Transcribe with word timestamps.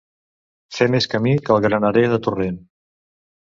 Fer 0.77 0.87
més 0.95 1.07
camí 1.11 1.35
que 1.45 1.55
el 1.57 1.63
granerer 1.67 2.05
de 2.17 2.21
Torrent. 2.29 2.61